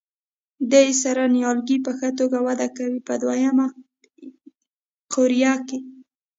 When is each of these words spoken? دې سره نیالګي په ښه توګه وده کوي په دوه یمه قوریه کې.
دې 0.71 0.87
سره 1.03 1.21
نیالګي 1.35 1.77
په 1.85 1.91
ښه 1.97 2.09
توګه 2.19 2.37
وده 2.47 2.67
کوي 2.77 2.99
په 3.07 3.13
دوه 3.21 3.35
یمه 3.45 3.67
قوریه 5.13 5.53
کې. 5.67 5.79